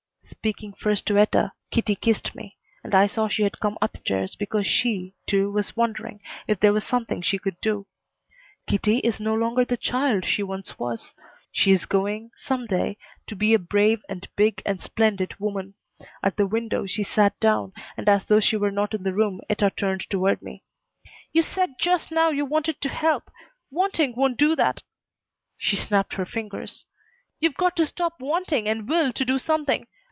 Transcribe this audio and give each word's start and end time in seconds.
Speaking 0.41 0.73
first 0.73 1.05
to 1.05 1.19
Etta, 1.19 1.51
Kitty 1.69 1.93
kissed 1.93 2.33
me, 2.33 2.57
and 2.83 2.95
I 2.95 3.05
saw 3.05 3.27
she 3.27 3.43
had 3.43 3.59
come 3.59 3.77
up 3.79 3.97
stairs 3.97 4.35
because 4.35 4.65
she, 4.65 5.13
too, 5.27 5.51
was 5.51 5.75
wondering 5.75 6.19
if 6.47 6.59
there 6.59 6.73
was 6.73 6.83
something 6.83 7.21
she 7.21 7.37
could 7.37 7.59
do. 7.61 7.85
Kitty 8.65 8.99
is 8.99 9.19
no 9.19 9.35
longer 9.35 9.65
the 9.65 9.77
child 9.77 10.25
she 10.25 10.41
once 10.41 10.79
was. 10.79 11.13
She 11.51 11.69
is 11.71 11.85
going, 11.85 12.31
some 12.37 12.65
day, 12.65 12.97
to 13.27 13.35
be 13.35 13.53
a 13.53 13.59
brave 13.59 14.01
and 14.09 14.27
big 14.35 14.63
and 14.65 14.81
splendid 14.81 15.39
woman. 15.39 15.75
At 16.23 16.37
the 16.37 16.47
window 16.47 16.87
she 16.87 17.03
sat 17.03 17.39
down, 17.39 17.71
and 17.95 18.09
as 18.09 18.25
though 18.25 18.39
she 18.39 18.57
were 18.57 18.71
not 18.71 18.95
in 18.95 19.03
the 19.03 19.13
room 19.13 19.41
Etta 19.47 19.69
turned 19.69 20.09
toward 20.09 20.41
me. 20.41 20.63
"You 21.33 21.43
said 21.43 21.75
just 21.77 22.09
now 22.11 22.29
you 22.29 22.45
wanted 22.45 22.81
to 22.81 22.89
help. 22.89 23.29
Wanting 23.69 24.15
won't 24.15 24.37
do 24.39 24.55
that!" 24.55 24.81
She 25.57 25.75
snapped 25.75 26.13
her 26.15 26.25
fingers. 26.25 26.87
"You've 27.39 27.55
got 27.57 27.75
to 27.75 27.85
stop 27.85 28.13
wanting 28.19 28.67
and 28.67 28.89
will 28.89 29.13
to 29.13 29.25
do 29.25 29.37
something. 29.37 29.85